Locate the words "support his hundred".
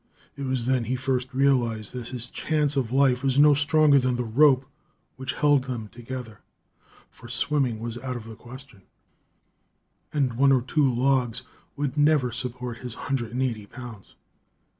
12.31-13.31